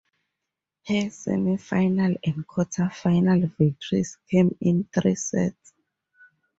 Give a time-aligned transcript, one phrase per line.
[0.87, 5.73] Her semifinal and quarterfinal victories came in three sets.